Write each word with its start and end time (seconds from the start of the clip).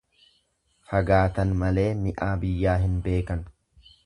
Fagaatan 0.93 1.53
malee 1.59 1.87
mi'aa 2.07 2.31
biyyaa 2.45 2.79
hin 2.87 3.01
beekan. 3.09 3.47